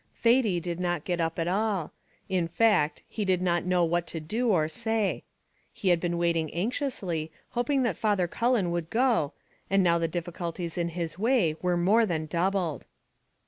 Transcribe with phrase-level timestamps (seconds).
[0.15, 1.93] Thady did not get up at all;
[2.27, 5.23] in fact, he did not know what to do or to say.
[5.71, 9.33] He had been waiting anxiously, hoping that Father Cullen would go,
[9.69, 12.87] and now the difficulties in his way were more than doubled.